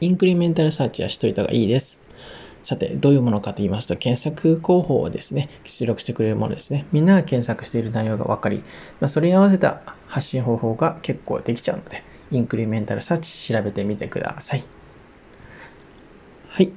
[0.00, 1.98] インクリメンタルサーチはしといた方がいいです。
[2.62, 6.86] さて、どういうものかと言いますと、検索候補をですね、出力してくれるものですね。
[6.92, 8.58] みんなが検索している内容が分かり、
[9.00, 14.64] まあ、それに合わせた発信方法が結構できちゃうので、インクリメンタルサーチ調べてみてください。
[16.48, 16.72] はい。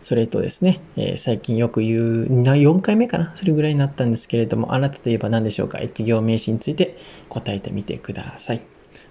[0.00, 3.32] それとですね、えー、最近よく言う、4回目かな？
[3.36, 5.80] それぐらいになったんですけれども、あなたといえば何でしょうか？
[5.80, 6.96] 一行名詞について
[7.28, 8.62] 答えてみてください。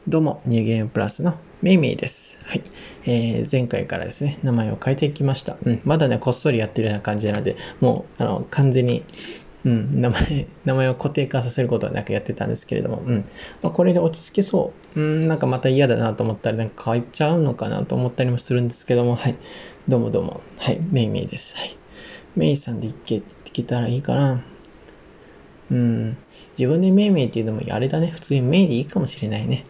[0.08, 2.38] どうも、ニューゲームプラスのメイメイです。
[2.44, 2.64] はい。
[3.06, 5.58] えー、前回からですね、名前を変えていきました。
[5.64, 9.06] うん、まだね、こっそりやってるような感じなので、もう、あの、完全に、
[9.64, 13.26] うん、名前、 名前を固定化させることはなくやってたんですけれども、うん。
[13.62, 15.00] まあ、これで落ち着きそう。
[15.00, 19.36] うん、なんかまた嫌だなと思ったり、なんか変わっちゃうのかなと思ったりもするんですけども、はい。
[19.88, 20.42] どうもどうも。
[20.58, 21.56] はい、メイメイです。
[21.56, 21.76] はい。
[22.36, 23.22] メイさんでいけ、
[23.52, 24.44] きたらいいかな。
[25.72, 26.18] うん。
[26.58, 28.08] 自分でメイメイっていうのもあれだね。
[28.08, 29.66] 普通にメイでいいかもしれないね。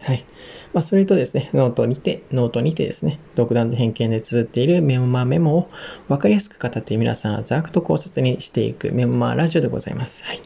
[0.00, 0.24] はい。
[0.72, 5.70] まあ、それとですね、ノートにて、ノートにてですね、独断と偏見で綴っているメモマメモを
[6.08, 10.22] 分かりやすく語って皆さんはざくと考察にしていくメモマラジオでございます。
[10.22, 10.40] はい。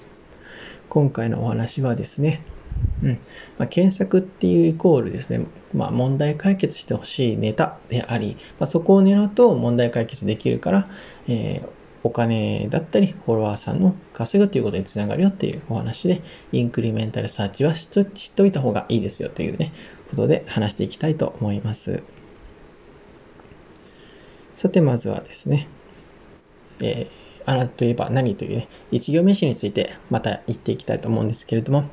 [0.88, 2.42] 今回のお話はですね、
[3.02, 3.10] うん
[3.58, 10.88] まあ、検索っていうイコールですね、まあ、問題解決してほしいネタであり、まあ、そこを狙うと問題解決できるから、
[11.28, 19.72] えーお金だったり、フォロワーさんの稼ぐということにつながるよっていうお話で、インクリメンタルサーチは知っといた方がいいですよというね、
[20.10, 22.02] ことで話していきたいと思います。
[24.56, 25.68] さて、まずはですね、
[26.80, 31.84] えー、あなたといえば何というね、一行目詞についてまた言っていきたいと思うんですけれども、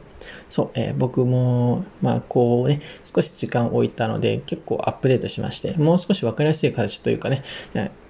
[0.50, 7.44] そう、えー、僕も、まあ、こうね、少し時間を置いたので、結構アップデートしまして、もう少し分かりやすい形というかね、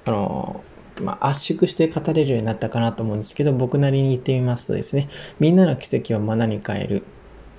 [0.05, 0.64] あの
[1.02, 7.03] まあ、圧縮して語れるようになったかなと思うんですけど、僕なりに言ってみますとですね、みんなの奇跡を学に変える、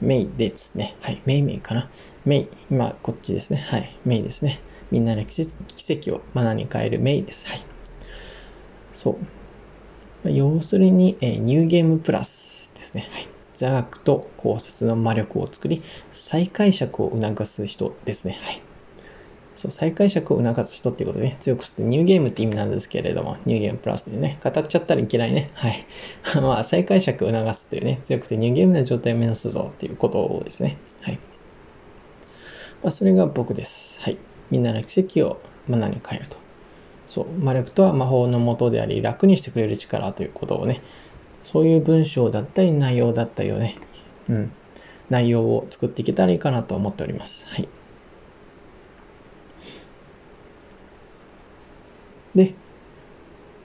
[0.01, 0.97] メイですね。
[1.01, 1.91] はい、メイメイかな。
[2.25, 3.59] メイ、今こっちですね。
[3.59, 4.63] はい、メイですね。
[4.91, 7.47] みんなの奇跡を学に変えるメイです。
[7.47, 7.67] はい。
[8.93, 9.21] そ
[10.25, 10.31] う。
[10.31, 13.09] 要するに、えー、ニューゲームプラスですね。
[13.13, 13.29] はい。
[13.55, 18.39] 座学と考察の魔力を作り、再解釈を促す人ですね。
[18.41, 18.70] はい。
[19.61, 25.51] そう、再解釈を促す人っていうことでね、強くして、ニューゲームって意味なんですけれども、ニューゲームプラスでね、語っちゃったらいけないね。
[25.53, 25.85] はい。
[26.41, 30.79] まあ、再解釈を促すっていうね、強くてニューゲームな状態を目指すぞっていうことですね。
[31.03, 31.19] はい。
[32.83, 34.01] まあ、それが僕です。
[34.01, 34.17] はい。
[34.51, 35.39] みんなの奇跡を
[35.69, 36.39] マナに変えると。
[37.07, 40.81] そう、魔力とは魔法のもとであり、楽にしてくれる力ということをね、
[41.43, 43.77] そういう文章だったり内容だったりをね、
[44.31, 44.53] うん、
[45.11, 47.47] 内容を作っていけたらいいかなと思っております。
[47.47, 47.69] はい。
[52.35, 52.55] で、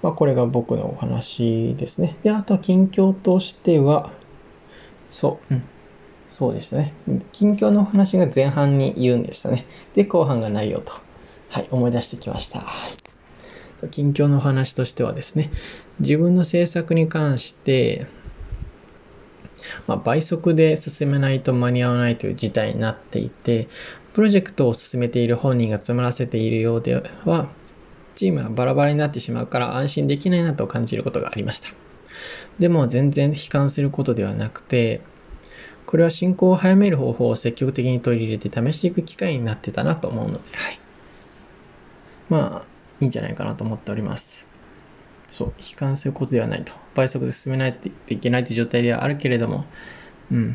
[0.02, 2.18] まあ、これが僕のお話ですね。
[2.24, 4.12] で、あとは近況としては、
[5.09, 5.64] そう、うん、
[6.30, 6.94] そうでしたね。
[7.31, 9.66] 近況のお話が前半に言うんでしたね。
[9.94, 10.94] で、後半がないよと、
[11.50, 12.64] はい、思い出してきました。
[13.92, 15.52] 近況のお話としてはですね、
[16.00, 18.08] 自分の制作に関して、
[19.88, 23.68] まあ、倍速で進めないと間に合わないという事態になっていて、
[24.14, 27.50] プロジェクトを進めている本人が詰まらせているようでは、
[28.16, 31.70] チームはバラバラになってしまうから安心できないなと感じることがありました。
[32.59, 35.02] でも全然悲観することではなくて、
[35.86, 40.80] これは進行を早める方法を積極的に取り入れて試していく機会になってたなと思うので、はい。
[42.30, 42.66] まあ、
[43.02, 44.50] いいんじゃないかなと思っております。
[45.28, 46.74] そう、悲観することではないと。
[46.96, 49.66] 倍速で進めないといけないという状態ではあるけれども、
[50.32, 50.50] うん。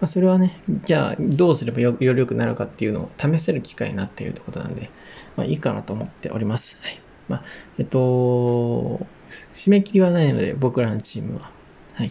[0.00, 4.90] まあ、それはね、じゃあどうすればよより良くなるかっていうのを試せる機会になっているということなんで、
[5.38, 6.76] まあ、いいかなと思っております。
[6.80, 7.00] はい。
[7.28, 7.44] まあ、
[7.78, 9.06] えっと、
[9.54, 11.52] 締め切りはないので、僕らのチームは。
[11.94, 12.10] はい。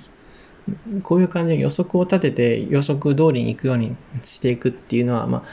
[1.04, 5.44] こういう感じで予測を立てて予測通りに行くようにしていくっていうのは、まあ、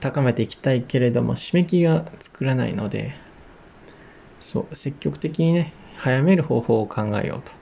[0.00, 3.14] 高めていきたいけれども、締め切りは作らないので、
[4.38, 7.52] そう、積極的にね、早める方法を考えようと。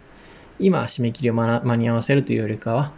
[0.58, 2.92] 今、締め切りを間に合わせるというよりかは、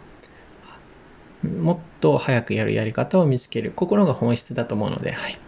[1.43, 3.71] もっと早くやるやり方を見つける。
[3.75, 5.42] 心が本質だと思うので、はい。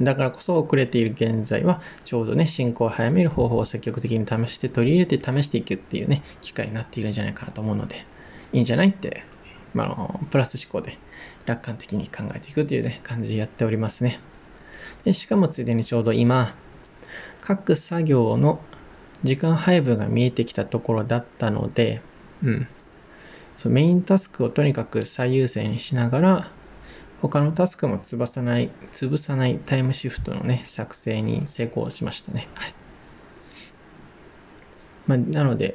[0.00, 8.04] だからこそ遅れている現在は、ちょうどね、進行を早める方法を積極的に試して取り入れて試していくっていうね、機会になっているんじゃないかなと思うので、
[8.52, 9.22] いいんじゃないって、
[9.72, 10.98] まあ、のプラス思考で
[11.46, 14.20] 楽観的に考えていくというね、感じでやっておりますね。
[15.04, 16.54] でしかもついでにちょうど今、
[17.40, 18.60] 各作業の
[19.22, 22.00] 時間配分が見えてきたところだったので、
[22.42, 22.68] うん。
[23.56, 26.50] そうメインタスクをとにかく最優先にしながら、
[27.28, 32.48] 他のタスクも潰さない、潰さないタイムシフトのね、作成に成功しましたね。
[32.54, 32.74] はい。
[35.06, 35.74] まあ、なので、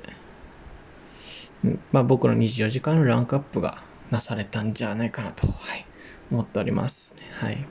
[1.91, 3.81] まあ、僕の24時間のランクアップが
[4.11, 5.85] なされたんじゃないかなと、はい、
[6.31, 7.15] 思っております。
[7.41, 7.65] はい。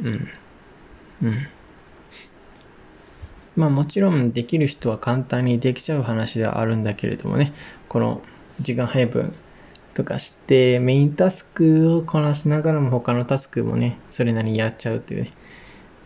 [0.00, 0.28] うん。
[1.24, 1.46] うん。
[3.54, 7.52] まあもちろんできる人は簡単にできちゃう話ではあるんだけれどもね、
[7.90, 8.22] この
[8.60, 9.34] 時間配分
[9.94, 15.30] とかしてメインタスクをこなしながらも他のタスクもね、それなりにやっちゃうっていうね。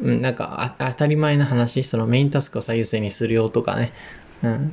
[0.00, 3.92] うん、なんか当たり前な話、そのメインタスクを最優先にするよとかね。
[4.42, 4.72] うん。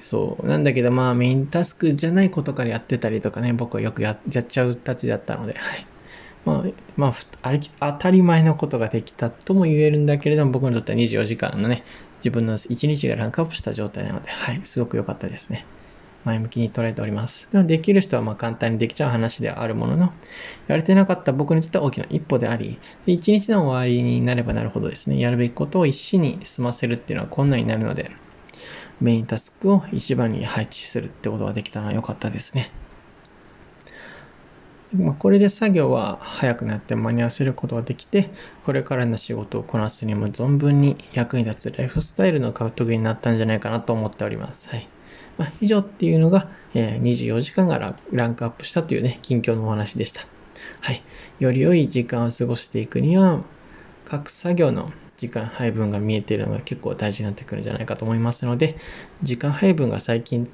[0.00, 0.46] そう。
[0.46, 5.86] なんだけどまあメインタスクじゃないことからやってたりとかね、僕はよくややっちゃうたちだったので、はい。
[6.44, 6.64] まあ、
[6.96, 11.82] まあ、当たり前のことができたとも言えるんだけれども、僕にとっては24時間のね、
[12.18, 15.66] 自分の1日がランクアップした状態なので、はい、すごく良かったですね。
[16.26, 17.48] 前向きに捉えております。
[17.52, 20.12] でもできる人はま簡単にできちゃう話ではあるものの、
[20.66, 28.10] やれてなかった僕にとっては大きな一歩であり、で1日の終わりになればなるほどですね、やるべきことを一心に済ませるっていうのは困難になるので、
[29.00, 32.72] メインタスクを一番に配置するってことができたのは良かったですね。
[34.92, 38.30] ま、これで作業は早くなって間に合わせることができて、
[38.64, 44.68] これからの仕事をこなすにも存分に役に立つライフスタイルの獲得になったんじゃないかなと思っております。
[44.68, 44.95] はい。
[45.38, 47.78] まあ、以上っていうのが、え、24時間が
[48.12, 50.22] ランクアップしたというね、近況のお話でした。
[50.80, 51.02] はい。
[51.38, 53.42] より良い時間を過ごしていくには、
[54.04, 58.76] 各作業の時間配分が見えているのが結構大事になってくるんじゃないかと思いますので、
[59.22, 60.46] 時間配分が最近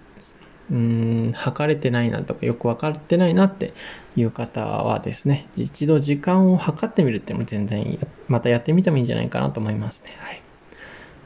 [0.71, 3.75] うーん、測れてないなとかよく分かってないなって
[4.17, 7.99] いう方はですね、一度時間を測ってみるっても全然
[8.29, 10.13] またやってみてもいいんじゃないかなと思いますね。
[10.19, 10.42] はい。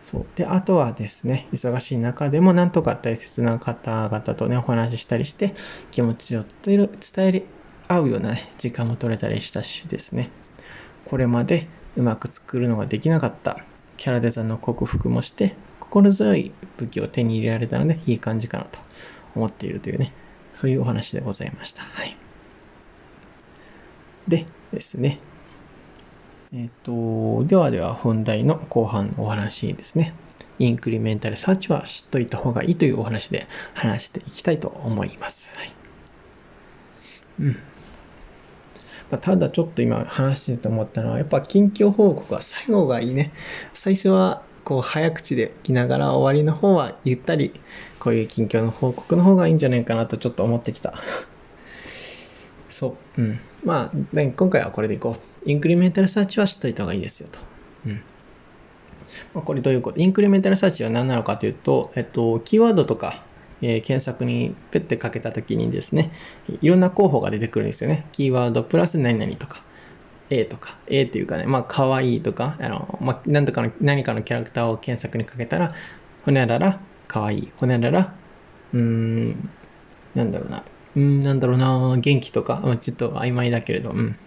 [0.07, 0.27] そう。
[0.37, 5.57] で、あとはですね、忙しい中でもなんとか大切な方々とね、お話ししたりして、
[5.91, 7.43] 気持ちを伝え
[7.89, 10.31] 合うような、ね、時間も取れたりしたしですね、
[11.07, 11.67] これまで
[11.97, 13.67] うまく作るのができなかった
[13.97, 18.79] キャラデザの克服もして、心強い武器を手に入れられたので、いい感じかなと
[19.35, 20.13] 思っているというね、
[20.55, 21.83] そういうお話でございました。
[21.83, 22.17] はい。
[24.29, 25.19] でですね、
[26.53, 30.15] えっ、ー、と、ではでは本題の後半のお話ですね。
[30.59, 35.55] インクリメンタルサーチは知っといた方がいいというお話で話していきたいと思います。
[35.57, 35.73] はい。
[37.41, 37.53] うん。
[39.11, 43.33] まあ、ただちょっと今話してて思ったのは、やっぱ近況報告は最後がいいね。
[43.75, 47.53] 最初はこう早口で来ながら終わりの方はゆったり
[48.01, 50.95] こういう近況の報告の方がいいんじゃないかなとちょっと思ってきた。
[52.71, 53.23] そう。
[53.23, 53.41] うん。
[53.65, 55.36] まあ、今回はこれでいこう。
[55.47, 57.39] インクリメンタルサーチは知っといた方がいいですよと。
[57.87, 58.03] うん。
[59.33, 60.01] まあ、これどういうこと？
[60.01, 63.25] インクリメンタルサーチは何なのかというと、えっと、キーワードとか、
[63.63, 66.13] えー、検索にペッてかけたときにですね、
[66.61, 68.07] いろんな候補が出てくるんですよね。
[68.13, 69.63] キーワードプラス何々とか。
[70.29, 75.73] A とか、A っていうかね、まあ、可愛いとか、あの、まあ、何とかの、何かのキャラクターを検索にかけたら、
[76.25, 77.53] ほにゃらら、可愛い。
[77.59, 78.13] ほにゃらら、
[78.75, 79.51] うーん、
[80.17, 80.65] なんだろうな、
[80.97, 84.19] うん、なんだろうな、元気とか、まあ、ちょっと曖昧だけれど、うん、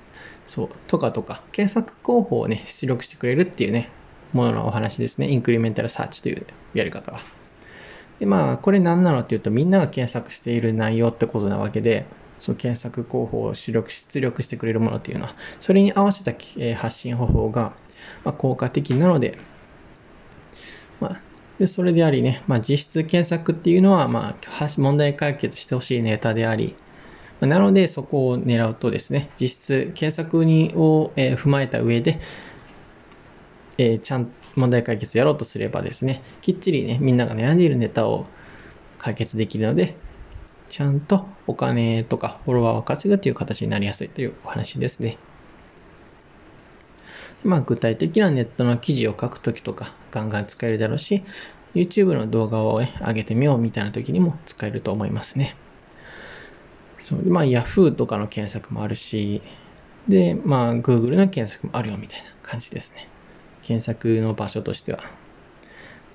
[0.50, 3.92] そう、とかとか、検索候補をね、出力してくれるっていうね、
[4.34, 5.30] もののお話ですね。
[5.30, 7.20] インクリメンタルサーチというやり方は。
[8.20, 12.08] で、まあ、これ何なのっていうと、みんなが検索している内容ってことなわけで、
[12.40, 16.32] その検索候補を出力出力してくれるものっていうのは、それに合わせた
[16.76, 17.74] 発信方法が
[18.24, 19.38] ま効果的なので、
[21.00, 21.22] まあ、
[21.60, 26.76] でそれでありね、まあ、実質検索っていうのは、まあ、問題解決してほしいネタであり、
[27.42, 32.20] なのでそこを狙うとですね、実質検索にを、え、踏まえた上で、
[33.78, 38.26] えー、ちゃん問題解決やろうとすればですね、きっちりね、みんなが悩んでいるネタを
[38.98, 39.96] 解決できるので、
[40.68, 45.18] ちゃんとお金とかフォロワーを稼ぐという形になりやすいというお話ですね。
[47.44, 51.24] まあ、具体的なネットの記事を書くときとかガンガン使えるだろうし、
[51.74, 55.56] YouTube の動画を、ね、上げてみようみたいな時にも使えると思いますね。
[57.00, 57.24] そう。
[57.26, 59.42] まあ、Yahoo とかの検索もあるし、
[60.08, 63.08] で、まあ、Google の検索もあるよみたいな感じですね。
[63.64, 65.04] 検索の場所としては。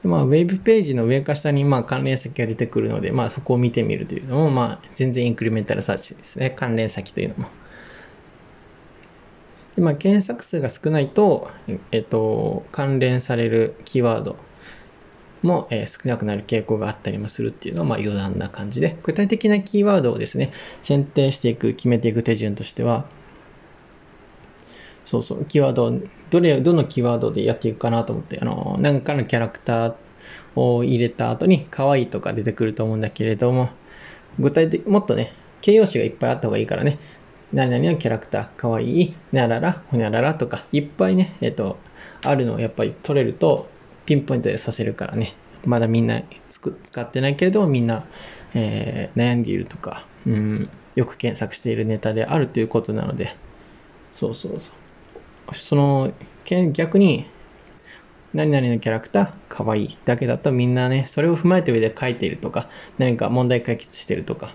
[0.02, 6.50] まあ、ウェブページの上か下にまあ関連先が出てくるので、まあ、そこを見てみるというのも、まあ、全然インクリメンタルサーチですね。
[6.50, 7.48] 関連先というのも。
[9.76, 11.50] でまあ、検索数が少ないと、
[11.90, 14.36] えっと、関連されるキーワード
[15.44, 23.08] も、え、少なくなる傾向があったりもするっていうのは、ま、余談な感じで、具体的なキーワードをですね、選定していく、決めていく手順としては、
[25.04, 29.94] そうそう、キーワードを、どれ、どのキーワードでやっていくかなと思って、あの、何かのキャラクター
[30.56, 33.70] を入れた後に、可愛いとか出てくると思うんだけれども、
[34.38, 36.98] 具体的、もっとね、形容詞がいっぱいあった方がいいからね、
[37.52, 41.78] 何々のキャラクター、可愛い、ならら、ほにゃららとか、いっぱいね、えっと、
[42.22, 43.68] あるのをやっぱり取れると、
[44.06, 45.34] ピンポイントでさせるからね、
[45.64, 48.04] まだみんな使ってないけれども、みんな、
[48.54, 53.34] えー、悩んでいるとか、うん、よく検索しているネタであるということなので、
[54.12, 54.70] そうそうそ
[55.52, 55.54] う。
[55.56, 56.12] その、
[56.72, 57.26] 逆に、
[58.32, 62.68] 何々のキャラクター、可愛いだけだとみんなね、それを踏まえた上で書いているとか、
[62.98, 64.48] 何か問題解決してるとか、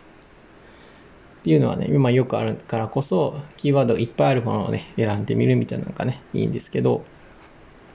[1.39, 7.06] っていうのはね、今よくあるからこそ、キーワードがいっぱいあるものをね、選んでみるみたいなのがね、いいんですけど、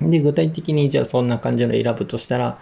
[0.01, 2.59] で、具体的にじゃあそんな感じの選ぶとしたら、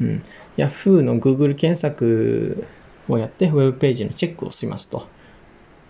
[0.00, 0.22] うん、
[0.56, 2.66] Yahoo の Google 検索
[3.08, 5.06] をやって、ウェブページのチェックをしますと。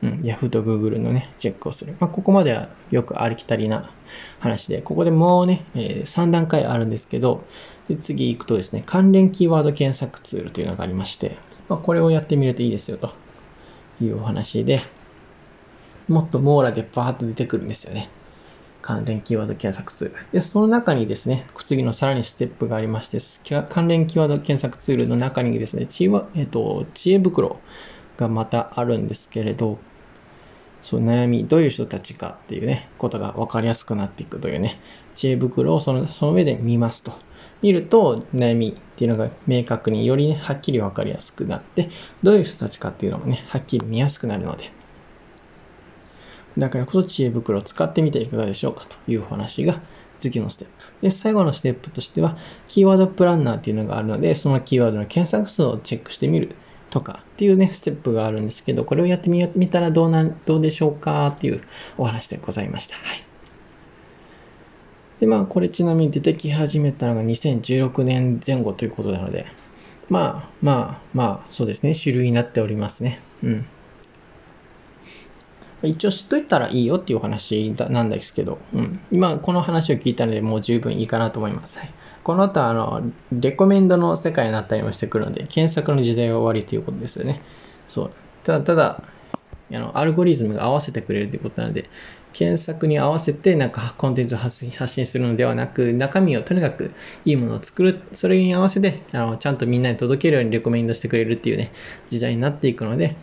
[0.02, 1.94] うん、Yahoo と Google のね、チェックをする。
[2.00, 3.90] まあ、ここまではよくありきたりな
[4.40, 7.44] 話で、ここでもうね、えー、3段階あるんですけど、
[7.88, 11.36] で次行くとですね、関連キーワード検索ツールというのがありまして、
[11.68, 13.14] まあ、これをやってみるといいですよと
[14.00, 14.82] いうお話で、
[16.08, 18.08] もっと網羅でバーッと出てくるんですよね。
[18.82, 20.14] 関連キーワード検索ツール。
[20.32, 23.18] で、その中にですね、次のさらにステップがありまして、
[23.70, 27.60] 関連キーワード検索ツールの中にですね、知恵,、えっと、知恵袋
[28.16, 29.78] がまたあるんですけれど、
[30.82, 34.80] そう悩み、どういう人たちかっていうね、ことが分かりやすくなっていくというね、
[35.14, 37.12] 知恵袋をそのその上で見ますと。
[37.62, 41.90] 見ると悩みっていうのが明確によりね、はっきり分かりやすくなって、
[42.24, 44.72] どういう人たちかっていうのもね、はっきり見やすくなるので、
[46.58, 49.80] だからこそ知恵袋を使ってみてはいかがでしょうかというお話が
[50.22, 50.72] 次のステップ。
[51.02, 52.36] で、最後のステップとしては、
[52.68, 56.54] キーワードプランナーっていうのがあるので、そのキーワードの検索数をチェックしてみる
[56.90, 61.62] とかっていうね、ステップがあるんですけど、これをやってみたらどうなどうでしょうかっていう
[61.98, 62.94] お話でございました。
[62.96, 63.24] はい。
[65.20, 69.46] で、まあ、これちなみに出てき始めたのが2016年前後ということなので、
[70.08, 73.20] まあ、まあ、まあ、そうですね、種類になっておりますね。
[73.42, 73.66] うん。
[75.82, 81.78] 一応知っといたらいいよっていうお話なんですけど、うん、今この話を聞いたのでもう十分いいかなと思います。
[81.78, 81.90] はい、
[82.22, 87.42] この後はあの、レコメンドの世界になったりもしてくるので、検索の時代は終わりということですよね。
[87.88, 88.10] そう。
[88.44, 89.02] ただただ、
[89.74, 91.88] あのアルゴリズムが合わせてくれるということなので、
[92.32, 96.92] 検索に合わせてなんかコンテンツを発信するのではなく、中身をとにかく
[97.24, 101.72] いいものを作る、それに合わせてあのちゃんとみんなに届けるようにレコメンドしてくれるっていうね、
[102.08, 103.16] 時代になっていくので、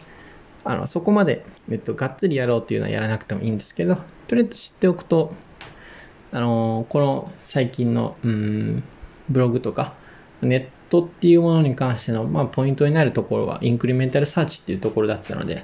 [0.69, 3.95] あのそこまで、えっと、がっつりやろうっていうのはやらなくてもいいんですけど、
[4.27, 5.33] とりあえず知っておくと、
[6.31, 8.83] あのこの最近の、うん、
[9.31, 9.95] ブログとか、
[10.43, 15.63] ネットっていうものに関しての、まあ、ポイントになるところは、インクリメンタルサーチっていうところだったので、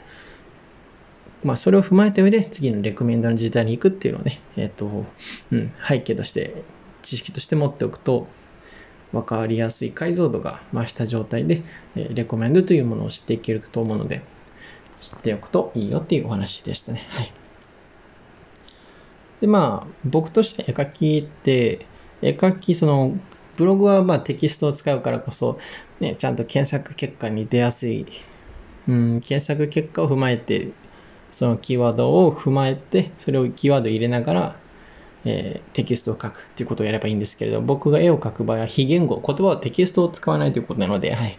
[1.43, 5.05] まあ、それを踏まえた上で、次のレコメンドの時代に行くっていうのをね、えっ、と、
[5.51, 6.63] うん、背景として、
[7.03, 8.25] 知識として持っておくと、
[9.11, 11.61] 分かりやすい解像度が増した状態で、
[11.95, 14.23] えレコメンドというものを知っていけると思うので、
[15.05, 17.05] 知っておくといいよっていうお話でしたね。
[17.09, 17.31] はい。
[19.41, 21.85] で、まあ、僕として絵描きって、
[22.21, 23.17] 絵描き、その、
[23.57, 25.59] ブログはまあテキストを使うからこそ、
[25.99, 28.05] ね、ちゃんと検索結果に出やすい、
[28.87, 30.71] うん、検索結果を踏まえて、
[31.31, 34.55] そのキーワードを踏まえて、それをキーワード入れながら、
[35.25, 41.37] えー、テキストを書くっていうことをやればいいんですけれど、僕が絵を描く場合は非言語、言葉はテキストを使わないということなので、はい。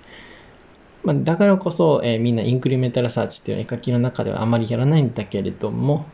[1.06, 6.04] まあ、だからこそ、えー、みんなインクリメンタルサーチっていう絵描きの中ではあまりやらないんだけれども、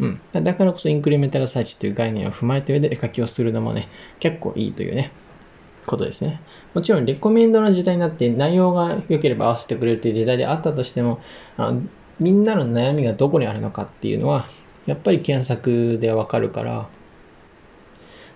[0.00, 0.20] うん。
[0.32, 5.12] だからこそインクリメンタルサーチっていう概念を踏まえた上で絵描きをするのもね、結構いいというね、
[5.86, 6.40] ことですね。
[6.74, 11.20] もちろん、レコメンドの時代になって内容が良ければ合わせてくれるという時代であったとしても、
[11.56, 11.82] あの
[12.18, 14.48] みんなの悩みがどこにあるのかっていうのは、
[14.86, 16.88] やっぱり検索でわかるから、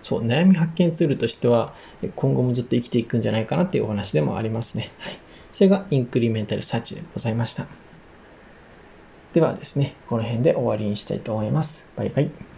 [0.01, 1.73] そう、悩み発見ツールとしては、
[2.15, 4.91] 今後もずっと生きていくんじゃないかなっていうお話でもありますね。
[4.99, 5.24] はい。
[5.55, 7.65] それがインクリメンタルサーチでございました。
[9.31, 11.87] ではですね、この辺で終わりにしたいと思います。
[11.95, 12.54] バイバイ。